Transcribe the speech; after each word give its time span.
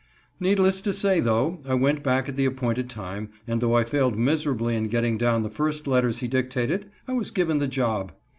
Needless 0.39 0.81
to 0.81 0.93
say, 0.93 1.19
though, 1.19 1.59
I 1.63 1.75
went 1.75 2.01
back 2.01 2.27
at 2.27 2.35
the 2.35 2.45
appointed 2.45 2.89
time, 2.89 3.29
and 3.47 3.61
though 3.61 3.75
I 3.77 3.83
failed 3.83 4.17
miserably 4.17 4.75
in 4.75 4.87
getting 4.87 5.15
down 5.15 5.43
the 5.43 5.49
first 5.51 5.85
letters 5.85 6.21
he 6.21 6.27
dictated, 6.27 6.89
I 7.07 7.13
was 7.13 7.29
given 7.29 7.59
the 7.59 7.67
job. 7.67 8.11